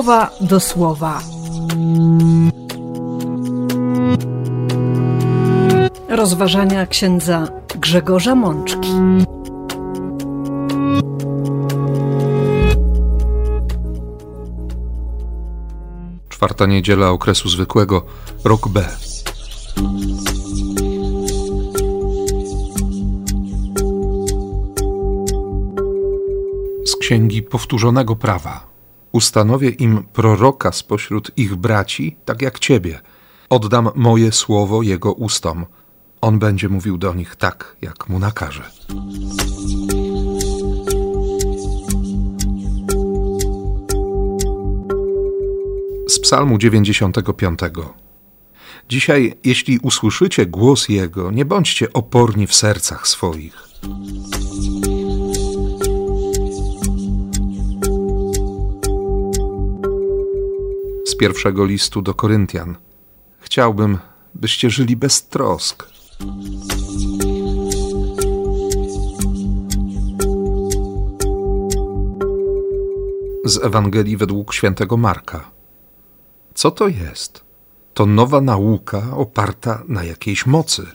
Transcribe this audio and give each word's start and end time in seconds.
słowa 0.00 0.30
do 0.40 0.60
słowa. 0.60 1.20
Rozważania 6.08 6.86
księdza 6.86 7.48
Grzegorza 7.74 8.34
Mączki. 8.34 8.88
Czwarta 16.28 16.66
niedziela 16.66 17.08
okresu 17.10 17.48
zwykłego, 17.48 18.02
rok 18.44 18.68
B. 18.68 18.88
Z 26.84 26.96
księgi 26.96 27.42
powtórzonego 27.42 28.16
prawa. 28.16 28.69
Ustanowię 29.12 29.68
im 29.70 30.02
proroka 30.12 30.72
spośród 30.72 31.30
ich 31.36 31.54
braci, 31.56 32.16
tak 32.24 32.42
jak 32.42 32.58
ciebie. 32.58 33.00
Oddam 33.50 33.90
moje 33.94 34.32
słowo 34.32 34.82
jego 34.82 35.12
ustom. 35.12 35.66
On 36.20 36.38
będzie 36.38 36.68
mówił 36.68 36.98
do 36.98 37.14
nich 37.14 37.36
tak, 37.36 37.76
jak 37.82 38.08
mu 38.08 38.18
nakaże. 38.18 38.70
Z 46.08 46.20
Psalmu 46.20 46.58
95. 46.58 47.60
Dzisiaj, 48.88 49.34
jeśli 49.44 49.78
usłyszycie 49.78 50.46
głos 50.46 50.88
Jego, 50.88 51.30
nie 51.30 51.44
bądźcie 51.44 51.92
oporni 51.92 52.46
w 52.46 52.54
sercach 52.54 53.08
swoich. 53.08 53.68
Pierwszego 61.20 61.64
listu 61.64 62.02
do 62.02 62.14
Koryntian. 62.14 62.76
Chciałbym, 63.40 63.98
byście 64.34 64.70
żyli 64.70 64.96
bez 64.96 65.28
trosk. 65.28 65.86
Z 73.44 73.64
Ewangelii 73.64 74.16
według 74.16 74.54
świętego 74.54 74.96
Marka. 74.96 75.50
Co 76.54 76.70
to 76.70 76.88
jest? 76.88 77.44
To 77.94 78.06
nowa 78.06 78.40
nauka 78.40 79.16
oparta 79.16 79.82
na 79.88 80.04
jakiejś 80.04 80.46
mocy. 80.46 80.86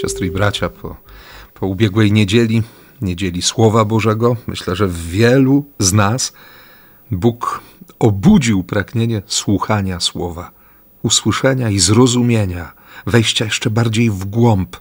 Siostry 0.00 0.26
i 0.26 0.30
bracia, 0.30 0.68
po, 0.68 0.96
po 1.60 1.66
ubiegłej 1.66 2.12
niedzieli, 2.12 2.62
niedzieli 3.00 3.42
Słowa 3.42 3.84
Bożego, 3.84 4.36
myślę, 4.46 4.76
że 4.76 4.86
w 4.86 5.06
wielu 5.10 5.64
z 5.78 5.92
nas 5.92 6.32
Bóg 7.10 7.60
obudził 7.98 8.64
pragnienie 8.64 9.22
słuchania 9.26 10.00
Słowa, 10.00 10.50
usłyszenia 11.02 11.70
i 11.70 11.78
zrozumienia, 11.78 12.72
wejścia 13.06 13.44
jeszcze 13.44 13.70
bardziej 13.70 14.10
w 14.10 14.24
głąb 14.24 14.76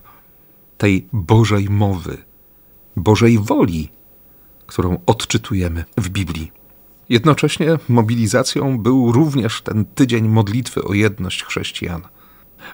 tej 0.77 1.07
Bożej 1.13 1.69
mowy, 1.69 2.17
Bożej 2.95 3.39
woli, 3.39 3.89
którą 4.67 4.99
odczytujemy 5.05 5.85
w 5.97 6.09
Biblii. 6.09 6.51
Jednocześnie 7.09 7.67
mobilizacją 7.89 8.79
był 8.79 9.11
również 9.11 9.61
ten 9.61 9.85
tydzień 9.85 10.27
modlitwy 10.27 10.83
o 10.83 10.93
jedność 10.93 11.43
chrześcijan. 11.43 12.01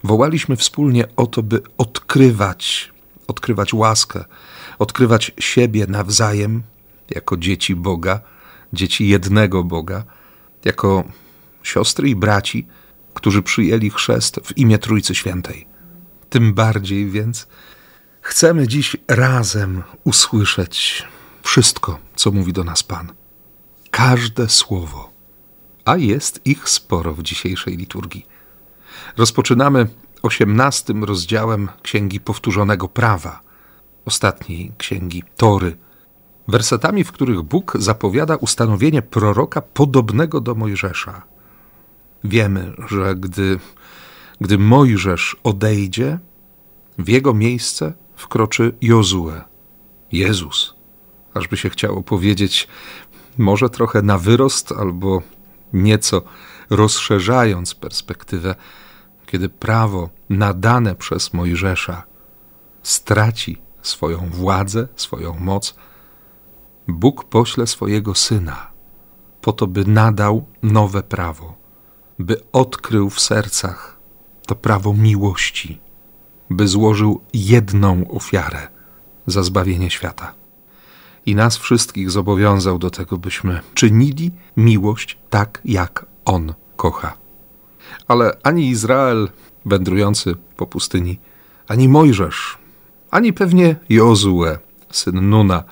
Wołaliśmy 0.03 0.55
wspólnie 0.55 1.15
o 1.15 1.27
to, 1.27 1.43
by 1.43 1.61
odkrywać, 1.77 2.92
odkrywać 3.27 3.73
łaskę, 3.73 4.25
odkrywać 4.79 5.31
siebie 5.39 5.85
nawzajem 5.87 6.63
jako 7.09 7.37
dzieci 7.37 7.75
Boga, 7.75 8.21
dzieci 8.73 9.07
jednego 9.07 9.63
Boga, 9.63 10.03
jako 10.65 11.03
siostry 11.63 12.09
i 12.09 12.15
braci, 12.15 12.67
którzy 13.13 13.41
przyjęli 13.41 13.89
chrzest 13.89 14.39
w 14.43 14.57
imię 14.57 14.77
Trójcy 14.77 15.15
Świętej. 15.15 15.67
Tym 16.29 16.53
bardziej 16.53 17.09
więc 17.09 17.47
chcemy 18.21 18.67
dziś 18.67 18.97
razem 19.07 19.83
usłyszeć 20.03 21.07
wszystko, 21.43 21.99
co 22.15 22.31
mówi 22.31 22.53
do 22.53 22.63
nas 22.63 22.83
Pan. 22.83 23.13
Każde 23.91 24.49
słowo, 24.49 25.13
a 25.85 25.97
jest 25.97 26.41
ich 26.45 26.69
sporo 26.69 27.13
w 27.13 27.23
dzisiejszej 27.23 27.77
liturgii. 27.77 28.25
Rozpoczynamy 29.17 29.87
osiemnastym 30.23 31.03
rozdziałem 31.03 31.69
Księgi 31.81 32.19
Powtórzonego 32.19 32.87
Prawa, 32.87 33.41
ostatniej 34.05 34.71
księgi 34.77 35.23
Tory, 35.37 35.77
wersetami, 36.47 37.03
w 37.03 37.11
których 37.11 37.41
Bóg 37.41 37.73
zapowiada 37.79 38.35
ustanowienie 38.35 39.01
proroka 39.01 39.61
podobnego 39.61 40.41
do 40.41 40.55
Mojżesza. 40.55 41.21
Wiemy, 42.23 42.73
że 42.87 43.15
gdy, 43.15 43.59
gdy 44.41 44.57
Mojżesz 44.57 45.35
odejdzie, 45.43 46.19
w 46.97 47.07
jego 47.07 47.33
miejsce 47.33 47.93
wkroczy 48.15 48.75
Jozue, 48.81 49.31
Jezus. 50.11 50.75
Ażby 51.33 51.57
się 51.57 51.69
chciało 51.69 52.03
powiedzieć, 52.03 52.67
może 53.37 53.69
trochę 53.69 54.01
na 54.01 54.17
wyrost, 54.17 54.71
albo 54.71 55.21
nieco 55.73 56.21
rozszerzając 56.69 57.75
perspektywę, 57.75 58.55
kiedy 59.33 59.49
prawo 59.49 60.09
nadane 60.29 60.95
przez 60.95 61.33
Mojżesza 61.33 62.03
straci 62.83 63.61
swoją 63.81 64.29
władzę, 64.29 64.87
swoją 64.95 65.33
moc, 65.39 65.75
Bóg 66.87 67.23
pośle 67.23 67.67
swojego 67.67 68.15
syna, 68.15 68.71
po 69.41 69.53
to, 69.53 69.67
by 69.67 69.85
nadał 69.85 70.45
nowe 70.63 71.03
prawo, 71.03 71.55
by 72.19 72.41
odkrył 72.51 73.09
w 73.09 73.19
sercach 73.19 73.99
to 74.45 74.55
prawo 74.55 74.93
miłości, 74.93 75.79
by 76.49 76.67
złożył 76.67 77.21
jedną 77.33 78.11
ofiarę 78.11 78.67
za 79.27 79.43
zbawienie 79.43 79.89
świata. 79.89 80.33
I 81.25 81.35
nas 81.35 81.57
wszystkich 81.57 82.11
zobowiązał 82.11 82.79
do 82.79 82.89
tego, 82.89 83.17
byśmy 83.17 83.61
czynili 83.73 84.31
miłość 84.57 85.17
tak, 85.29 85.61
jak 85.65 86.05
On 86.25 86.53
kocha. 86.75 87.22
Ale 88.07 88.37
ani 88.43 88.69
Izrael 88.69 89.29
wędrujący 89.65 90.35
po 90.57 90.67
pustyni, 90.67 91.19
ani 91.67 91.89
Mojżesz, 91.89 92.57
ani 93.11 93.33
pewnie 93.33 93.75
Jozue, 93.89 94.57
syn 94.91 95.29
Nuna, 95.29 95.63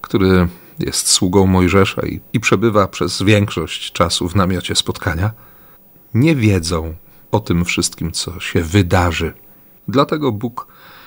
który 0.00 0.48
jest 0.78 1.08
sługą 1.08 1.46
Mojżesza 1.46 2.06
i, 2.06 2.20
i 2.32 2.40
przebywa 2.40 2.88
przez 2.88 3.22
większość 3.22 3.92
czasu 3.92 4.28
w 4.28 4.36
namiocie 4.36 4.74
spotkania, 4.74 5.30
nie 6.14 6.36
wiedzą 6.36 6.94
o 7.32 7.40
tym 7.40 7.64
wszystkim, 7.64 8.12
co 8.12 8.40
się 8.40 8.62
wydarzy. 8.62 9.32
Dlatego 9.88 10.32
Bóg 10.32 10.66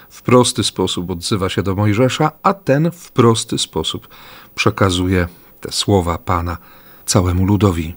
w 0.09 0.22
prosty 0.22 0.63
sposób 0.63 1.12
odzywa 1.12 1.50
się 1.50 1.63
do 1.63 1.75
Mojżesza, 1.75 2.31
a 2.44 2.53
ten 2.53 2.91
w 2.91 3.12
prosty 3.12 3.57
sposób 3.57 4.07
przekazuje 4.56 5.28
te 5.62 5.72
słowa 5.72 6.18
Pana 6.18 6.57
całemu 7.06 7.46
ludowi. 7.46 7.96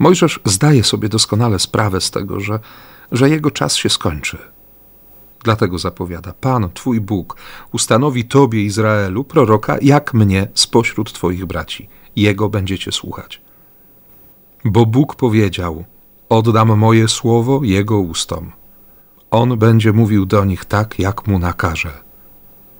Mojżesz 0.00 0.40
zdaje 0.44 0.84
sobie 0.84 1.08
doskonale 1.08 1.58
sprawę 1.58 2.00
z 2.00 2.10
tego, 2.10 2.40
że, 2.40 2.58
że 3.12 3.30
jego 3.30 3.50
czas 3.50 3.76
się 3.76 3.88
skończy. 3.88 4.38
Dlatego 5.44 5.78
zapowiada: 5.78 6.32
Pan, 6.40 6.70
Twój 6.74 7.00
Bóg, 7.00 7.36
ustanowi 7.72 8.24
Tobie, 8.24 8.64
Izraelu, 8.64 9.24
proroka, 9.24 9.76
jak 9.82 10.14
mnie 10.14 10.48
spośród 10.54 11.12
Twoich 11.12 11.46
braci. 11.46 11.88
Jego 12.16 12.48
będziecie 12.48 12.92
słuchać. 12.92 13.40
Bo 14.64 14.86
Bóg 14.86 15.14
powiedział: 15.14 15.84
Oddam 16.28 16.78
moje 16.78 17.08
słowo 17.08 17.60
Jego 17.62 17.98
ustom. 17.98 18.52
On 19.30 19.58
będzie 19.58 19.92
mówił 19.92 20.26
do 20.26 20.44
nich 20.44 20.64
tak, 20.64 20.98
jak 20.98 21.26
mu 21.26 21.38
nakaże. 21.38 21.92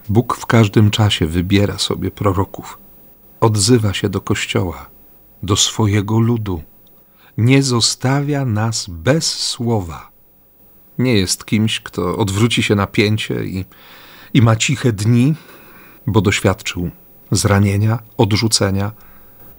Bóg 0.08 0.36
w 0.36 0.46
każdym 0.46 0.90
czasie 0.90 1.26
wybiera 1.26 1.78
sobie 1.78 2.10
proroków, 2.10 2.78
odzywa 3.40 3.94
się 3.94 4.08
do 4.08 4.20
Kościoła, 4.20 4.86
do 5.42 5.56
swojego 5.56 6.20
ludu. 6.20 6.62
Nie 7.40 7.62
zostawia 7.62 8.44
nas 8.44 8.86
bez 8.88 9.32
słowa. 9.32 10.10
Nie 10.98 11.14
jest 11.14 11.44
kimś, 11.44 11.80
kto 11.80 12.16
odwróci 12.16 12.62
się 12.62 12.74
na 12.74 12.86
pięcie 12.86 13.44
i, 13.44 13.64
i 14.34 14.42
ma 14.42 14.56
ciche 14.56 14.92
dni, 14.92 15.34
bo 16.06 16.20
doświadczył 16.20 16.90
zranienia, 17.30 17.98
odrzucenia, 18.16 18.92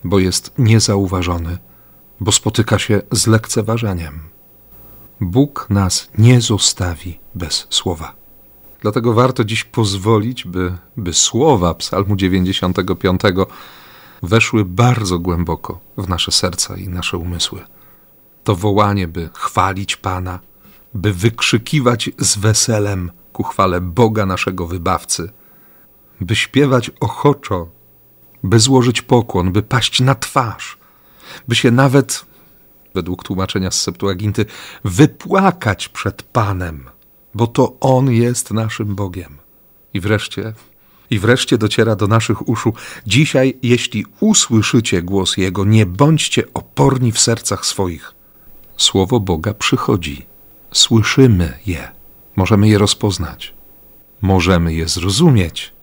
bo 0.03 0.19
jest 0.19 0.53
niezauważony, 0.57 1.57
bo 2.19 2.31
spotyka 2.31 2.79
się 2.79 3.01
z 3.11 3.27
lekceważeniem. 3.27 4.19
Bóg 5.21 5.67
nas 5.69 6.09
nie 6.17 6.41
zostawi 6.41 7.19
bez 7.35 7.67
słowa. 7.69 8.15
Dlatego 8.81 9.13
warto 9.13 9.45
dziś 9.45 9.63
pozwolić, 9.63 10.47
by, 10.47 10.77
by 10.97 11.13
słowa 11.13 11.73
Psalmu 11.73 12.15
95 12.15 13.21
weszły 14.21 14.65
bardzo 14.65 15.19
głęboko 15.19 15.79
w 15.97 16.09
nasze 16.09 16.31
serca 16.31 16.77
i 16.77 16.87
nasze 16.87 17.17
umysły. 17.17 17.61
To 18.43 18.55
wołanie, 18.55 19.07
by 19.07 19.29
chwalić 19.33 19.95
Pana, 19.95 20.39
by 20.93 21.13
wykrzykiwać 21.13 22.09
z 22.17 22.37
weselem 22.37 23.11
ku 23.33 23.43
chwale 23.43 23.81
Boga 23.81 24.25
naszego 24.25 24.67
wybawcy, 24.67 25.31
by 26.21 26.35
śpiewać 26.35 26.91
ochoczo, 26.99 27.67
by 28.43 28.59
złożyć 28.59 29.01
pokłon, 29.01 29.51
by 29.51 29.63
paść 29.63 29.99
na 29.99 30.15
twarz, 30.15 30.77
by 31.47 31.55
się 31.55 31.71
nawet, 31.71 32.25
według 32.93 33.23
tłumaczenia 33.23 33.71
z 33.71 33.81
Septuaginty, 33.81 34.45
wypłakać 34.83 35.89
przed 35.89 36.23
Panem, 36.23 36.89
bo 37.33 37.47
to 37.47 37.79
On 37.79 38.11
jest 38.11 38.51
naszym 38.51 38.95
Bogiem. 38.95 39.37
I 39.93 39.99
wreszcie, 39.99 40.53
i 41.11 41.19
wreszcie 41.19 41.57
dociera 41.57 41.95
do 41.95 42.07
naszych 42.07 42.49
uszu: 42.49 42.73
Dzisiaj, 43.07 43.57
jeśli 43.63 44.05
usłyszycie 44.19 45.01
głos 45.01 45.37
Jego, 45.37 45.65
nie 45.65 45.85
bądźcie 45.85 46.43
oporni 46.53 47.11
w 47.11 47.19
sercach 47.19 47.65
swoich. 47.65 48.13
Słowo 48.77 49.19
Boga 49.19 49.53
przychodzi, 49.53 50.25
słyszymy 50.71 51.57
je, 51.65 51.91
możemy 52.35 52.69
je 52.69 52.77
rozpoznać, 52.77 53.53
możemy 54.21 54.73
je 54.73 54.87
zrozumieć, 54.87 55.73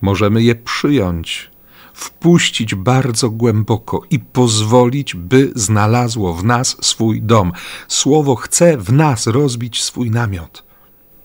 możemy 0.00 0.42
je 0.42 0.54
przyjąć, 0.54 1.50
wpuścić 1.94 2.74
bardzo 2.74 3.30
głęboko 3.30 4.02
i 4.10 4.18
pozwolić, 4.18 5.14
by 5.14 5.52
znalazło 5.54 6.34
w 6.34 6.44
nas 6.44 6.76
swój 6.80 7.22
dom. 7.22 7.52
Słowo 7.88 8.36
chce 8.36 8.76
w 8.76 8.92
nas 8.92 9.26
rozbić 9.26 9.82
swój 9.82 10.10
namiot. 10.10 10.64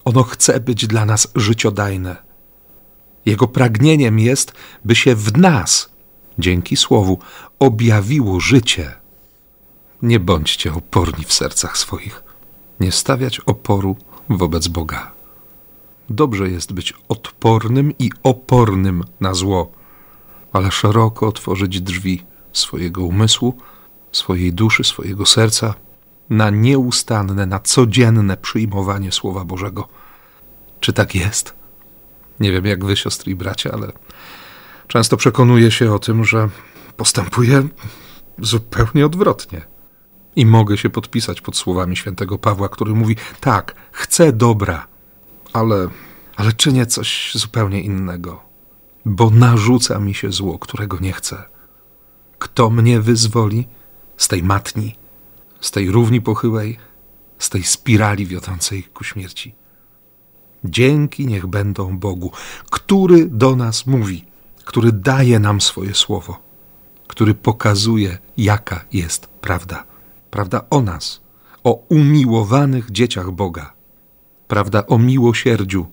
Ono 0.05 0.23
chce 0.23 0.59
być 0.59 0.87
dla 0.87 1.05
nas 1.05 1.27
życiodajne. 1.35 2.32
Jego 3.25 3.47
pragnieniem 3.47 4.19
jest, 4.19 4.53
by 4.85 4.95
się 4.95 5.15
w 5.15 5.37
nas, 5.37 5.89
dzięki 6.39 6.77
Słowu, 6.77 7.19
objawiło 7.59 8.39
życie. 8.39 8.91
Nie 10.01 10.19
bądźcie 10.19 10.73
oporni 10.73 11.25
w 11.25 11.33
sercach 11.33 11.77
swoich. 11.77 12.23
Nie 12.79 12.91
stawiać 12.91 13.39
oporu 13.39 13.95
wobec 14.29 14.67
Boga. 14.67 15.11
Dobrze 16.09 16.49
jest 16.49 16.73
być 16.73 16.93
odpornym 17.09 17.93
i 17.99 18.09
opornym 18.23 19.03
na 19.19 19.33
zło, 19.33 19.71
ale 20.53 20.71
szeroko 20.71 21.27
otworzyć 21.27 21.81
drzwi 21.81 22.23
swojego 22.53 23.03
umysłu, 23.03 23.57
swojej 24.11 24.53
duszy, 24.53 24.83
swojego 24.83 25.25
serca 25.25 25.73
na 26.29 26.49
nieustanne, 26.49 27.45
na 27.45 27.59
codzienne 27.59 28.37
przyjmowanie 28.37 29.11
Słowa 29.11 29.45
Bożego. 29.45 29.87
Czy 30.79 30.93
tak 30.93 31.15
jest? 31.15 31.53
Nie 32.39 32.51
wiem 32.51 32.65
jak 32.65 32.85
wy, 32.85 32.95
siostry 32.95 33.31
i 33.31 33.35
bracia, 33.35 33.71
ale 33.71 33.91
często 34.87 35.17
przekonuję 35.17 35.71
się 35.71 35.93
o 35.93 35.99
tym, 35.99 36.25
że 36.25 36.49
postępuję 36.97 37.67
zupełnie 38.39 39.05
odwrotnie. 39.05 39.61
I 40.35 40.45
mogę 40.45 40.77
się 40.77 40.89
podpisać 40.89 41.41
pod 41.41 41.57
słowami 41.57 41.95
świętego 41.95 42.37
Pawła, 42.37 42.69
który 42.69 42.93
mówi: 42.93 43.15
Tak, 43.39 43.75
chcę 43.91 44.33
dobra, 44.33 44.87
ale, 45.53 45.87
ale 46.35 46.53
czynię 46.53 46.85
coś 46.85 47.31
zupełnie 47.35 47.81
innego, 47.81 48.43
bo 49.05 49.29
narzuca 49.29 49.99
mi 49.99 50.13
się 50.13 50.31
zło, 50.31 50.59
którego 50.59 50.97
nie 50.99 51.13
chcę. 51.13 51.43
Kto 52.39 52.69
mnie 52.69 53.01
wyzwoli 53.01 53.67
z 54.17 54.27
tej 54.27 54.43
matni, 54.43 54.95
z 55.59 55.71
tej 55.71 55.91
równi 55.91 56.21
pochyłej, 56.21 56.77
z 57.39 57.49
tej 57.49 57.63
spirali 57.63 58.25
wiodącej 58.25 58.83
ku 58.83 59.03
śmierci? 59.03 59.55
Dzięki 60.65 61.27
niech 61.27 61.47
będą 61.47 61.97
Bogu, 61.97 62.31
który 62.69 63.25
do 63.25 63.55
nas 63.55 63.87
mówi, 63.87 64.25
który 64.65 64.91
daje 64.91 65.39
nam 65.39 65.61
swoje 65.61 65.93
słowo, 65.93 66.39
który 67.07 67.33
pokazuje, 67.33 68.17
jaka 68.37 68.85
jest 68.93 69.27
prawda. 69.27 69.83
Prawda 70.31 70.61
o 70.69 70.81
nas, 70.81 71.21
o 71.63 71.73
umiłowanych 71.89 72.91
dzieciach 72.91 73.31
Boga. 73.31 73.73
Prawda 74.47 74.87
o 74.87 74.97
miłosierdziu, 74.97 75.85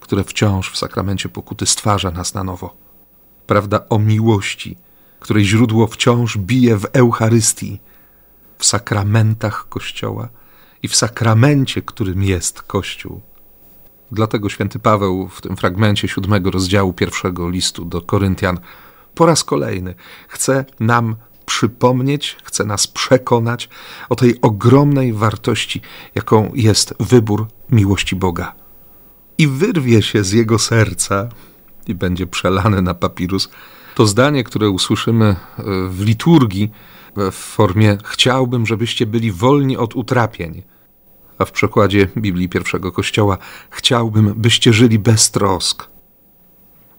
które 0.00 0.24
wciąż 0.24 0.70
w 0.70 0.76
sakramencie 0.76 1.28
pokuty 1.28 1.66
stwarza 1.66 2.10
nas 2.10 2.34
na 2.34 2.44
nowo. 2.44 2.76
Prawda 3.46 3.88
o 3.88 3.98
miłości, 3.98 4.76
której 5.20 5.44
źródło 5.44 5.86
wciąż 5.86 6.38
bije 6.38 6.76
w 6.76 6.86
Eucharystii, 6.92 7.80
w 8.58 8.66
sakramentach 8.66 9.68
Kościoła 9.68 10.28
i 10.82 10.88
w 10.88 10.96
sakramencie, 10.96 11.82
którym 11.82 12.22
jest 12.22 12.62
Kościół. 12.62 13.20
Dlatego 14.12 14.48
święty 14.48 14.78
Paweł 14.78 15.28
w 15.28 15.40
tym 15.40 15.56
fragmencie 15.56 16.08
siódmego 16.08 16.50
rozdziału 16.50 16.92
pierwszego 16.92 17.48
listu 17.48 17.84
do 17.84 18.00
Koryntian 18.00 18.58
po 19.14 19.26
raz 19.26 19.44
kolejny 19.44 19.94
chce 20.28 20.64
nam 20.80 21.16
przypomnieć, 21.46 22.36
chce 22.44 22.64
nas 22.64 22.86
przekonać 22.86 23.68
o 24.08 24.16
tej 24.16 24.40
ogromnej 24.40 25.12
wartości, 25.12 25.80
jaką 26.14 26.50
jest 26.54 26.94
wybór 27.00 27.46
miłości 27.70 28.16
Boga. 28.16 28.54
I 29.38 29.48
wyrwie 29.48 30.02
się 30.02 30.24
z 30.24 30.32
jego 30.32 30.58
serca 30.58 31.28
i 31.86 31.94
będzie 31.94 32.26
przelane 32.26 32.82
na 32.82 32.94
papirus 32.94 33.48
to 33.94 34.06
zdanie, 34.06 34.44
które 34.44 34.70
usłyszymy 34.70 35.24
e, 35.24 35.36
w 35.88 36.02
liturgii 36.04 36.70
w 37.16 37.34
formie 37.34 37.98
chciałbym, 38.04 38.66
żebyście 38.66 39.06
byli 39.06 39.32
wolni 39.32 39.76
od 39.76 39.96
utrapień 39.96 40.62
a 41.38 41.44
w 41.44 41.52
przekładzie 41.52 42.08
Biblii 42.16 42.48
pierwszego 42.48 42.92
Kościoła 42.92 43.38
chciałbym, 43.70 44.34
byście 44.36 44.72
żyli 44.72 44.98
bez 44.98 45.30
trosk. 45.30 45.88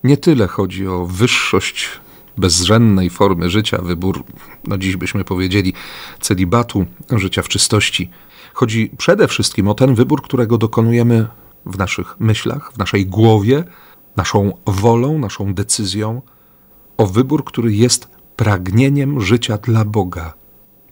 Nie 0.04 0.18
tyle 0.18 0.48
chodzi 0.48 0.88
o 0.88 1.06
wyższość 1.06 1.89
bezrzędnej 2.38 3.10
formy 3.10 3.50
życia, 3.50 3.78
wybór, 3.81 4.24
no 4.68 4.78
dziś 4.78 4.95
byśmy 4.98 5.24
powiedzieli, 5.24 5.74
celibatu, 6.19 6.86
życia 7.12 7.42
w 7.42 7.48
czystości. 7.48 8.10
Chodzi 8.54 8.92
przede 8.98 9.28
wszystkim 9.28 9.68
o 9.68 9.74
ten 9.74 9.95
wybór, 9.95 10.22
którego 10.22 10.57
dokonujemy 10.57 11.28
w 11.66 11.78
naszych 11.78 12.19
myślach, 12.19 12.72
w 12.74 12.78
naszej 12.78 13.06
głowie, 13.06 13.63
naszą 14.16 14.54
wolą, 14.66 15.19
naszą 15.19 15.54
decyzją, 15.54 16.22
o 16.98 17.07
wybór, 17.07 17.45
który 17.45 17.74
jest 17.74 18.07
pragnieniem 18.36 19.22
życia 19.22 19.57
dla 19.57 19.86
Boga. 19.86 20.34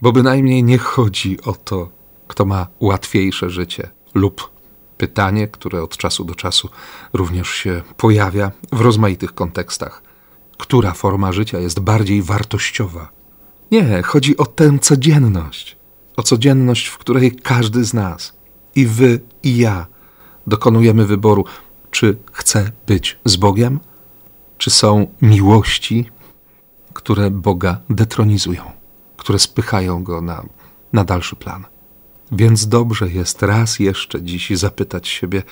Bo 0.01 0.11
bynajmniej 0.11 0.63
nie 0.63 0.77
chodzi 0.77 1.41
o 1.41 1.53
to, 1.53 1.89
kto 2.27 2.45
ma 2.45 2.67
łatwiejsze 2.79 3.49
życie, 3.49 3.89
lub 4.13 4.49
pytanie, 4.97 5.47
które 5.47 5.83
od 5.83 5.97
czasu 5.97 6.23
do 6.23 6.35
czasu 6.35 6.69
również 7.13 7.49
się 7.49 7.81
pojawia 7.97 8.51
w 8.71 8.81
rozmaitych 8.81 9.33
kontekstach. 9.33 10.01
Która 10.57 10.93
forma 10.93 11.31
życia 11.31 11.59
jest 11.59 11.79
bardziej 11.79 12.21
wartościowa? 12.21 13.09
Nie, 13.71 14.01
chodzi 14.03 14.37
o 14.37 14.45
tę 14.45 14.79
codzienność. 14.81 15.77
O 16.17 16.23
codzienność, 16.23 16.87
w 16.87 16.97
której 16.97 17.31
każdy 17.31 17.85
z 17.85 17.93
nas, 17.93 18.33
i 18.75 18.85
wy, 18.85 19.19
i 19.43 19.57
ja, 19.57 19.87
dokonujemy 20.47 21.05
wyboru, 21.05 21.45
czy 21.91 22.17
chcę 22.31 22.71
być 22.87 23.19
z 23.25 23.35
Bogiem, 23.35 23.79
czy 24.57 24.71
są 24.71 25.07
miłości, 25.21 26.09
które 26.93 27.31
Boga 27.31 27.77
detronizują, 27.89 28.71
które 29.17 29.39
spychają 29.39 30.03
go 30.03 30.21
na, 30.21 30.45
na 30.93 31.03
dalszy 31.03 31.35
plan. 31.35 31.65
Więc 32.35 32.67
dobrze 32.67 33.09
jest 33.09 33.43
raz 33.43 33.79
jeszcze 33.79 34.23
dziś 34.23 34.49
zapytać 34.49 35.07
siebie 35.07 35.43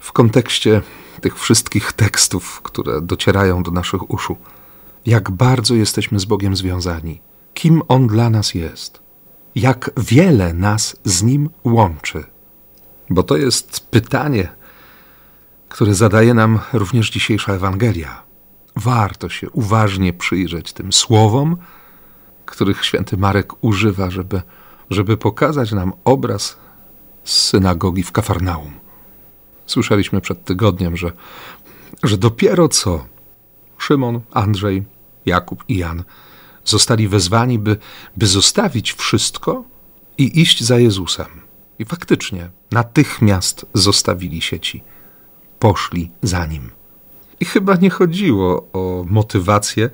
w 0.00 0.12
kontekście 0.12 0.82
tych 1.20 1.38
wszystkich 1.38 1.92
tekstów, 1.92 2.60
które 2.62 3.00
docierają 3.00 3.62
do 3.62 3.70
naszych 3.70 4.10
uszu, 4.10 4.36
jak 5.06 5.30
bardzo 5.30 5.74
jesteśmy 5.74 6.20
z 6.20 6.24
Bogiem 6.24 6.56
związani, 6.56 7.20
kim 7.54 7.82
On 7.88 8.06
dla 8.06 8.30
nas 8.30 8.54
jest, 8.54 9.00
jak 9.54 9.90
wiele 9.96 10.54
nas 10.54 10.96
z 11.04 11.22
Nim 11.22 11.50
łączy. 11.64 12.24
Bo 13.10 13.22
to 13.22 13.36
jest 13.36 13.86
pytanie, 13.90 14.48
które 15.68 15.94
zadaje 15.94 16.34
nam 16.34 16.58
również 16.72 17.10
dzisiejsza 17.10 17.52
Ewangelia. 17.52 18.22
Warto 18.76 19.28
się 19.28 19.50
uważnie 19.50 20.12
przyjrzeć 20.12 20.72
tym 20.72 20.92
słowom, 20.92 21.56
których 22.44 22.84
święty 22.84 23.16
Marek 23.16 23.64
używa, 23.64 24.10
żeby 24.10 24.42
żeby 24.90 25.16
pokazać 25.16 25.72
nam 25.72 25.92
obraz 26.04 26.56
z 27.24 27.32
synagogi 27.32 28.02
w 28.02 28.12
Kafarnaum. 28.12 28.72
Słyszeliśmy 29.66 30.20
przed 30.20 30.44
tygodniem, 30.44 30.96
że, 30.96 31.12
że 32.02 32.18
dopiero 32.18 32.68
co 32.68 33.06
Szymon, 33.78 34.20
Andrzej, 34.32 34.84
Jakub 35.26 35.64
i 35.68 35.76
Jan 35.76 36.04
zostali 36.64 37.08
wezwani, 37.08 37.58
by, 37.58 37.76
by 38.16 38.26
zostawić 38.26 38.92
wszystko 38.92 39.64
i 40.18 40.40
iść 40.40 40.62
za 40.62 40.78
Jezusem. 40.78 41.26
I 41.78 41.84
faktycznie 41.84 42.50
natychmiast 42.70 43.66
zostawili 43.74 44.40
sieci. 44.40 44.82
Poszli 45.58 46.10
za 46.22 46.46
nim. 46.46 46.70
I 47.40 47.44
chyba 47.44 47.74
nie 47.74 47.90
chodziło 47.90 48.68
o 48.72 49.04
motywację 49.08 49.90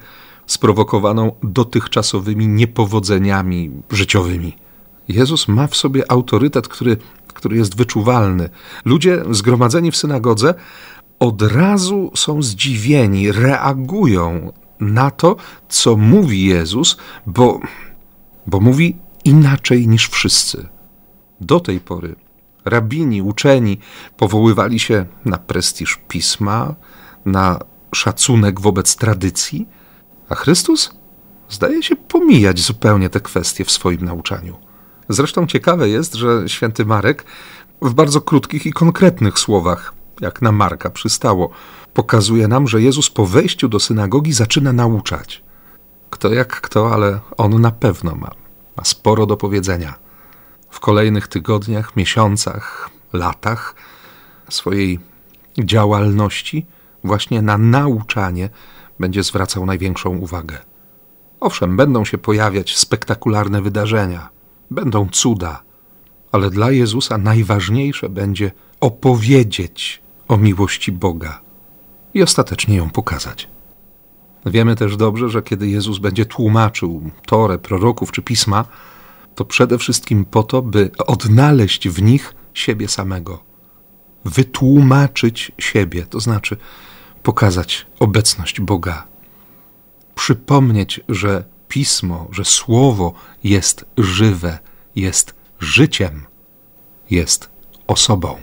sprowokowaną 0.46 1.32
dotychczasowymi 1.42 2.48
niepowodzeniami 2.48 3.70
życiowymi. 3.90 4.61
Jezus 5.08 5.48
ma 5.48 5.66
w 5.66 5.76
sobie 5.76 6.10
autorytet, 6.10 6.68
który, 6.68 6.96
który 7.34 7.56
jest 7.56 7.76
wyczuwalny. 7.76 8.50
Ludzie 8.84 9.22
zgromadzeni 9.30 9.90
w 9.90 9.96
synagodze 9.96 10.54
od 11.18 11.42
razu 11.42 12.10
są 12.14 12.42
zdziwieni, 12.42 13.32
reagują 13.32 14.52
na 14.80 15.10
to, 15.10 15.36
co 15.68 15.96
mówi 15.96 16.44
Jezus, 16.44 16.96
bo, 17.26 17.60
bo 18.46 18.60
mówi 18.60 18.96
inaczej 19.24 19.88
niż 19.88 20.08
wszyscy. 20.08 20.68
Do 21.40 21.60
tej 21.60 21.80
pory 21.80 22.16
rabini, 22.64 23.22
uczeni 23.22 23.78
powoływali 24.16 24.78
się 24.78 25.06
na 25.24 25.38
prestiż 25.38 26.00
pisma, 26.08 26.74
na 27.24 27.58
szacunek 27.94 28.60
wobec 28.60 28.96
tradycji, 28.96 29.68
a 30.28 30.34
Chrystus 30.34 30.90
zdaje 31.48 31.82
się 31.82 31.96
pomijać 31.96 32.60
zupełnie 32.60 33.08
te 33.08 33.20
kwestie 33.20 33.64
w 33.64 33.70
swoim 33.70 34.04
nauczaniu. 34.04 34.56
Zresztą 35.12 35.46
ciekawe 35.46 35.88
jest, 35.88 36.14
że 36.14 36.48
święty 36.48 36.84
Marek 36.84 37.24
w 37.82 37.94
bardzo 37.94 38.20
krótkich 38.20 38.66
i 38.66 38.72
konkretnych 38.72 39.38
słowach, 39.38 39.94
jak 40.20 40.42
na 40.42 40.52
Marka 40.52 40.90
przystało, 40.90 41.50
pokazuje 41.94 42.48
nam, 42.48 42.68
że 42.68 42.82
Jezus 42.82 43.10
po 43.10 43.26
wejściu 43.26 43.68
do 43.68 43.80
synagogi 43.80 44.32
zaczyna 44.32 44.72
nauczać. 44.72 45.42
Kto 46.10 46.32
jak 46.32 46.60
kto, 46.60 46.94
ale 46.94 47.20
on 47.36 47.60
na 47.60 47.70
pewno 47.70 48.14
ma, 48.14 48.30
ma 48.76 48.84
sporo 48.84 49.26
do 49.26 49.36
powiedzenia. 49.36 49.94
W 50.70 50.80
kolejnych 50.80 51.28
tygodniach, 51.28 51.96
miesiącach, 51.96 52.90
latach 53.12 53.74
swojej 54.48 55.00
działalności 55.58 56.66
właśnie 57.04 57.42
na 57.42 57.58
nauczanie 57.58 58.48
będzie 59.00 59.22
zwracał 59.22 59.66
największą 59.66 60.16
uwagę. 60.16 60.58
Owszem, 61.40 61.76
będą 61.76 62.04
się 62.04 62.18
pojawiać 62.18 62.76
spektakularne 62.76 63.62
wydarzenia, 63.62 64.28
będą 64.72 65.08
cuda, 65.08 65.62
ale 66.32 66.50
dla 66.50 66.70
Jezusa 66.70 67.18
najważniejsze 67.18 68.08
będzie 68.08 68.52
opowiedzieć 68.80 70.02
o 70.28 70.36
miłości 70.36 70.92
Boga 70.92 71.40
i 72.14 72.22
ostatecznie 72.22 72.76
ją 72.76 72.90
pokazać. 72.90 73.48
Wiemy 74.46 74.76
też 74.76 74.96
dobrze, 74.96 75.28
że 75.28 75.42
kiedy 75.42 75.68
Jezus 75.68 75.98
będzie 75.98 76.26
tłumaczył 76.26 77.10
Torę, 77.26 77.58
proroków 77.58 78.12
czy 78.12 78.22
pisma, 78.22 78.64
to 79.34 79.44
przede 79.44 79.78
wszystkim 79.78 80.24
po 80.24 80.42
to, 80.42 80.62
by 80.62 80.90
odnaleźć 81.06 81.88
w 81.88 82.02
nich 82.02 82.34
siebie 82.54 82.88
samego, 82.88 83.42
wytłumaczyć 84.24 85.52
siebie, 85.58 86.06
to 86.10 86.20
znaczy 86.20 86.56
pokazać 87.22 87.86
obecność 88.00 88.60
Boga, 88.60 89.06
przypomnieć, 90.14 91.00
że 91.08 91.44
pismo, 91.72 92.28
że 92.30 92.44
słowo 92.44 93.12
jest 93.44 93.84
żywe, 93.98 94.58
jest 94.96 95.34
życiem, 95.60 96.26
jest 97.10 97.50
osobą. 97.86 98.36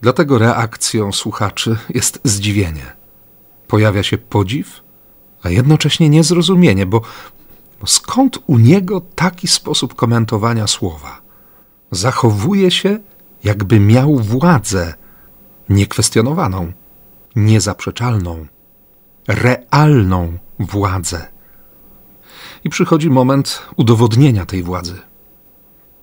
Dlatego 0.00 0.38
reakcją 0.38 1.12
słuchaczy 1.12 1.76
jest 1.88 2.20
zdziwienie. 2.24 2.92
Pojawia 3.66 4.02
się 4.02 4.18
podziw, 4.18 4.82
a 5.42 5.50
jednocześnie 5.50 6.08
niezrozumienie, 6.08 6.86
bo, 6.86 7.00
bo 7.80 7.86
skąd 7.86 8.38
u 8.46 8.58
niego 8.58 9.00
taki 9.14 9.48
sposób 9.48 9.94
komentowania 9.94 10.66
słowa? 10.66 11.20
Zachowuje 11.90 12.70
się, 12.70 12.98
jakby 13.44 13.80
miał 13.80 14.16
władzę 14.18 14.94
niekwestionowaną, 15.68 16.72
niezaprzeczalną, 17.36 18.46
realną 19.28 20.38
władzę. 20.58 21.33
I 22.64 22.70
przychodzi 22.70 23.10
moment 23.10 23.62
udowodnienia 23.76 24.46
tej 24.46 24.62
władzy. 24.62 25.00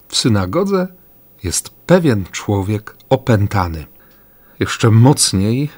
W 0.08 0.18
synagodze 0.18 0.88
jest 1.44 1.70
pewien 1.70 2.26
człowiek 2.32 2.98
opętany. 3.10 3.86
Jeszcze 4.60 4.92
mocniej 4.92 5.70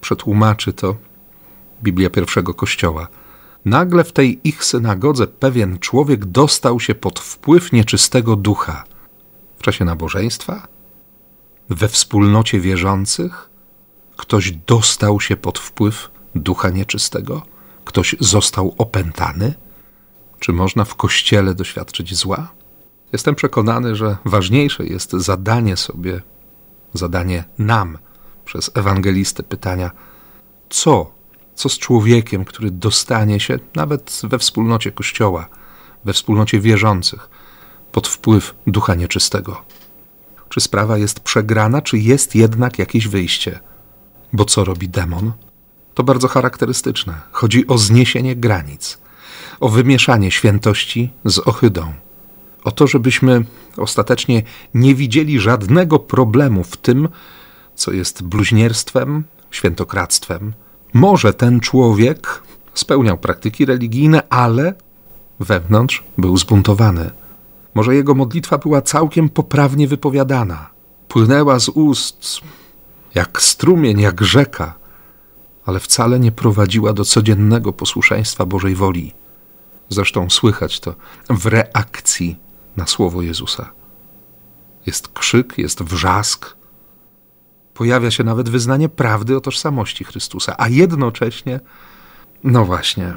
przetłumaczy 0.00 0.72
to 0.72 0.96
Biblia 1.82 2.10
pierwszego 2.10 2.54
kościoła. 2.54 3.08
Nagle 3.64 4.04
w 4.04 4.12
tej 4.12 4.40
ich 4.44 4.64
synagodze 4.64 5.26
pewien 5.26 5.78
człowiek 5.78 6.24
dostał 6.24 6.80
się 6.80 6.94
pod 6.94 7.20
wpływ 7.20 7.72
nieczystego 7.72 8.36
ducha. 8.36 8.84
W 9.58 9.62
czasie 9.62 9.84
nabożeństwa? 9.84 10.68
We 11.68 11.88
wspólnocie 11.88 12.60
wierzących? 12.60 13.50
Ktoś 14.16 14.52
dostał 14.52 15.20
się 15.20 15.36
pod 15.36 15.58
wpływ 15.58 16.10
ducha 16.34 16.70
nieczystego? 16.70 17.42
Ktoś 17.84 18.16
został 18.20 18.74
opętany? 18.78 19.54
Czy 20.40 20.52
można 20.52 20.84
w 20.84 20.94
kościele 20.94 21.54
doświadczyć 21.54 22.14
zła? 22.14 22.52
Jestem 23.12 23.34
przekonany, 23.34 23.96
że 23.96 24.16
ważniejsze 24.24 24.86
jest 24.86 25.12
zadanie 25.12 25.76
sobie, 25.76 26.22
zadanie 26.94 27.44
nam 27.58 27.98
przez 28.44 28.70
ewangelistę 28.74 29.42
pytania, 29.42 29.90
co, 30.70 31.12
co 31.54 31.68
z 31.68 31.78
człowiekiem, 31.78 32.44
który 32.44 32.70
dostanie 32.70 33.40
się 33.40 33.58
nawet 33.74 34.20
we 34.24 34.38
wspólnocie 34.38 34.92
Kościoła, 34.92 35.48
we 36.04 36.12
wspólnocie 36.12 36.60
wierzących, 36.60 37.30
pod 37.92 38.08
wpływ 38.08 38.54
ducha 38.66 38.94
nieczystego. 38.94 39.62
Czy 40.48 40.60
sprawa 40.60 40.98
jest 40.98 41.20
przegrana, 41.20 41.82
czy 41.82 41.98
jest 41.98 42.34
jednak 42.34 42.78
jakieś 42.78 43.08
wyjście? 43.08 43.60
Bo 44.32 44.44
co 44.44 44.64
robi 44.64 44.88
demon? 44.88 45.32
To 45.94 46.02
bardzo 46.02 46.28
charakterystyczne. 46.28 47.20
Chodzi 47.32 47.66
o 47.66 47.78
zniesienie 47.78 48.36
granic, 48.36 48.98
o 49.60 49.68
wymieszanie 49.68 50.30
świętości 50.30 51.10
z 51.24 51.38
ohydą 51.38 51.92
o 52.64 52.70
to, 52.70 52.86
żebyśmy 52.86 53.44
ostatecznie 53.76 54.42
nie 54.74 54.94
widzieli 54.94 55.40
żadnego 55.40 55.98
problemu 55.98 56.64
w 56.64 56.76
tym, 56.76 57.08
co 57.74 57.92
jest 57.92 58.22
bluźnierstwem, 58.22 59.24
świętokradztwem. 59.50 60.52
Może 60.92 61.34
ten 61.34 61.60
człowiek 61.60 62.42
spełniał 62.74 63.18
praktyki 63.18 63.66
religijne, 63.66 64.22
ale 64.28 64.74
wewnątrz 65.40 66.04
był 66.18 66.36
zbuntowany. 66.36 67.10
Może 67.74 67.94
jego 67.94 68.14
modlitwa 68.14 68.58
była 68.58 68.82
całkiem 68.82 69.28
poprawnie 69.28 69.88
wypowiadana, 69.88 70.70
płynęła 71.08 71.58
z 71.58 71.68
ust 71.68 72.40
jak 73.14 73.42
strumień, 73.42 74.00
jak 74.00 74.24
rzeka, 74.24 74.74
ale 75.64 75.80
wcale 75.80 76.20
nie 76.20 76.32
prowadziła 76.32 76.92
do 76.92 77.04
codziennego 77.04 77.72
posłuszeństwa 77.72 78.46
Bożej 78.46 78.74
woli. 78.74 79.12
Zresztą 79.90 80.30
słychać 80.30 80.80
to 80.80 80.94
w 81.30 81.46
reakcji 81.46 82.38
na 82.76 82.86
słowo 82.86 83.22
Jezusa. 83.22 83.72
Jest 84.86 85.08
krzyk, 85.08 85.58
jest 85.58 85.82
wrzask, 85.82 86.56
pojawia 87.74 88.10
się 88.10 88.24
nawet 88.24 88.48
wyznanie 88.48 88.88
prawdy 88.88 89.36
o 89.36 89.40
tożsamości 89.40 90.04
Chrystusa, 90.04 90.54
a 90.58 90.68
jednocześnie, 90.68 91.60
no 92.44 92.64
właśnie, 92.64 93.16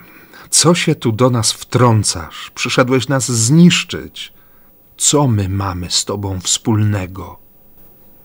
co 0.49 0.75
się 0.75 0.95
tu 0.95 1.11
do 1.11 1.29
nas 1.29 1.51
wtrącasz? 1.51 2.51
Przyszedłeś 2.55 3.07
nas 3.07 3.31
zniszczyć. 3.31 4.33
Co 4.97 5.27
my 5.27 5.49
mamy 5.49 5.91
z 5.91 6.05
Tobą 6.05 6.39
wspólnego? 6.39 7.39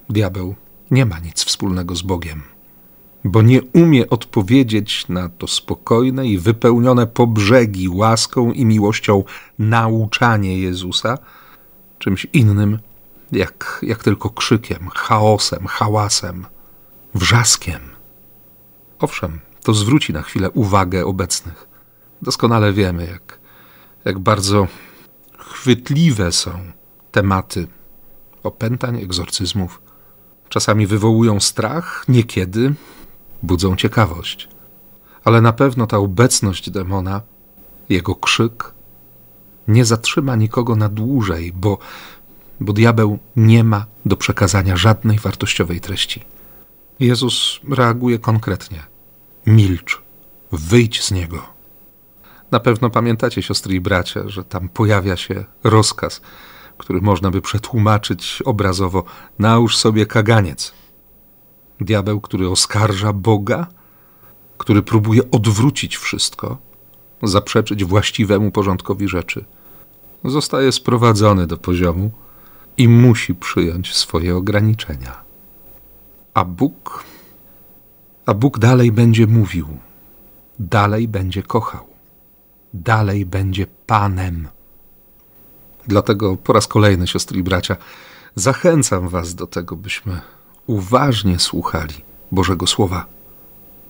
Diabeł 0.09 0.55
nie 0.91 1.07
ma 1.07 1.19
nic 1.19 1.45
wspólnego 1.45 1.97
z 1.97 2.03
Bogiem, 2.03 2.43
bo 3.25 3.43
nie 3.43 3.63
umie 3.63 4.11
odpowiedzieć 4.11 5.09
na 5.09 5.29
to 5.29 5.47
spokojne 5.47 6.27
i 6.27 6.39
wypełnione 6.39 7.07
po 7.07 7.27
brzegi 7.27 7.89
łaską 7.89 8.53
i 8.53 8.65
miłością 8.65 9.25
nauczanie 9.59 10.59
Jezusa 10.59 11.19
czymś 11.99 12.27
innym, 12.33 12.79
jak, 13.33 13.81
jak 13.83 14.03
tylko 14.03 14.31
krzykiem, 14.31 14.89
chaosem, 14.95 15.67
hałasem, 15.67 16.47
wrzaskiem. 17.15 17.81
Owszem, 18.99 19.41
to 19.63 19.75
zwróci 19.75 20.13
na 20.13 20.23
chwilę 20.23 20.51
uwagę 20.51 21.07
obecnych. 21.07 21.69
Doskonale 22.23 22.73
wiemy, 22.73 23.07
jak, 23.07 23.39
jak 24.05 24.19
bardzo 24.19 24.67
chwytliwe 25.39 26.33
są 26.33 26.51
tematy 27.13 27.67
opętań, 28.43 29.03
egzorcyzmów. 29.03 29.81
Czasami 30.49 30.87
wywołują 30.87 31.41
strach, 31.41 32.05
niekiedy 32.09 32.75
budzą 33.43 33.77
ciekawość. 33.77 34.49
Ale 35.25 35.41
na 35.41 35.53
pewno 35.53 35.87
ta 35.87 35.99
obecność 35.99 36.71
demona, 36.71 37.21
jego 37.89 38.15
krzyk, 38.15 38.73
nie 39.69 39.85
zatrzyma 39.85 40.37
nikogo 40.37 40.77
na 40.77 40.89
dłużej, 40.89 41.53
bo, 41.53 41.79
bo 42.61 42.73
diabeł 42.73 43.19
nie 43.37 43.65
ma 43.65 43.87
do 44.07 44.17
przekazania 44.17 44.77
żadnej 44.77 45.19
wartościowej 45.19 45.81
treści. 45.81 46.25
Jezus 47.01 47.61
reaguje 47.69 48.19
konkretnie: 48.19 48.83
milcz, 49.47 50.03
wyjdź 50.53 51.03
z 51.03 51.11
niego. 51.11 51.43
Na 52.51 52.61
pewno 52.61 52.91
pamiętacie, 52.91 53.43
siostry 53.43 53.75
i 53.75 53.81
bracia, 53.81 54.29
że 54.29 54.45
tam 54.45 54.69
pojawia 54.69 55.17
się 55.17 55.45
rozkaz, 55.65 56.21
który 56.79 57.01
można 57.01 57.31
by 57.31 57.41
przetłumaczyć 57.41 58.43
obrazowo: 58.45 59.05
nałóż 59.39 59.77
sobie 59.77 60.07
kaganiec. 60.07 60.73
Diabeł, 61.81 62.21
który 62.21 62.49
oskarża 62.49 63.13
Boga, 63.13 63.67
który 64.59 64.83
próbuje 64.83 65.31
odwrócić 65.31 65.97
wszystko, 65.97 66.59
zaprzeczyć 67.23 67.85
właściwemu 67.85 68.51
porządkowi 68.51 69.09
rzeczy 69.09 69.45
zostaje 70.25 70.73
sprowadzony 70.73 71.47
do 71.47 71.57
poziomu 71.57 72.11
i 72.77 72.89
musi 72.89 73.35
przyjąć 73.35 73.95
swoje 73.95 74.37
ograniczenia. 74.37 75.25
A 76.35 76.45
Bóg, 76.45 77.05
a 78.27 78.35
Bóg 78.35 78.59
dalej 78.59 78.93
będzie 78.93 79.27
mówił, 79.27 79.69
dalej 80.59 81.09
będzie 81.09 81.43
kochał, 81.43 81.87
dalej 82.75 83.27
będzie 83.27 83.67
Panem. 83.87 84.49
Dlatego 85.87 86.37
po 86.37 86.53
raz 86.53 86.67
kolejny, 86.67 87.07
siostry 87.07 87.39
i 87.39 87.43
bracia, 87.43 87.77
zachęcam 88.35 89.09
Was 89.09 89.35
do 89.35 89.47
tego, 89.47 89.77
byśmy 89.77 90.21
uważnie 90.69 91.39
słuchali 91.39 91.95
Bożego 92.33 92.67
Słowa. 92.67 93.07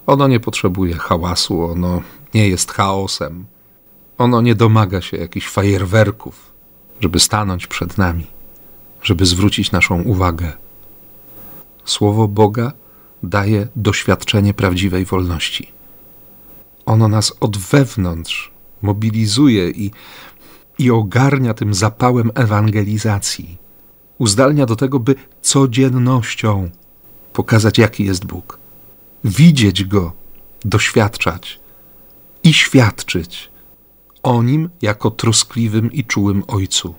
Ono 0.06 0.28
nie 0.28 0.40
potrzebuje 0.40 0.94
hałasu, 0.94 1.62
ono 1.64 2.02
nie 2.34 2.48
jest 2.48 2.72
chaosem, 2.72 3.46
ono 4.18 4.40
nie 4.40 4.54
domaga 4.54 5.00
się 5.00 5.16
jakichś 5.16 5.48
fajerwerków, 5.48 6.52
żeby 7.00 7.20
stanąć 7.20 7.66
przed 7.66 7.98
nami, 7.98 8.26
żeby 9.02 9.26
zwrócić 9.26 9.72
naszą 9.72 10.02
uwagę. 10.02 10.52
Słowo 11.84 12.28
Boga 12.28 12.72
daje 13.22 13.68
doświadczenie 13.76 14.54
prawdziwej 14.54 15.04
wolności. 15.04 15.72
Ono 16.86 17.08
nas 17.08 17.32
od 17.40 17.58
wewnątrz 17.58 18.50
mobilizuje 18.82 19.70
i, 19.70 19.90
i 20.78 20.90
ogarnia 20.90 21.54
tym 21.54 21.74
zapałem 21.74 22.30
ewangelizacji. 22.34 23.67
Uzdalnia 24.18 24.66
do 24.66 24.76
tego, 24.76 25.00
by 25.00 25.14
codziennością 25.42 26.70
pokazać, 27.32 27.78
jaki 27.78 28.04
jest 28.04 28.24
Bóg, 28.24 28.58
widzieć 29.24 29.84
Go, 29.84 30.12
doświadczać 30.64 31.60
i 32.44 32.52
świadczyć 32.52 33.50
o 34.22 34.42
Nim 34.42 34.70
jako 34.82 35.10
troskliwym 35.10 35.92
i 35.92 36.04
czułym 36.04 36.42
Ojcu. 36.46 36.94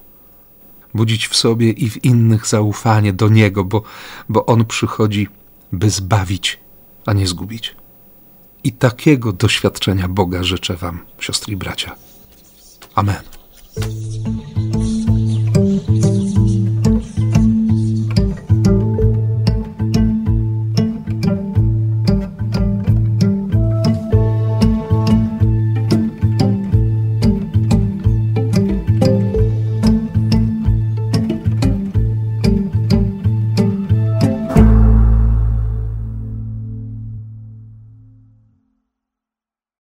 Budzić 0.93 1.27
w 1.27 1.35
sobie 1.35 1.71
i 1.71 1.89
w 1.89 2.05
innych 2.05 2.47
zaufanie 2.47 3.13
do 3.13 3.29
Niego, 3.29 3.63
bo, 3.63 3.83
bo 4.29 4.45
On 4.45 4.65
przychodzi, 4.65 5.27
by 5.71 5.89
zbawić, 5.89 6.59
a 7.05 7.13
nie 7.13 7.27
zgubić. 7.27 7.75
I 8.63 8.71
takiego 8.71 9.33
doświadczenia 9.33 10.07
Boga 10.07 10.43
życzę 10.43 10.75
Wam, 10.75 10.99
siostry 11.19 11.53
i 11.53 11.57
bracia. 11.57 11.95
Amen. 12.95 13.23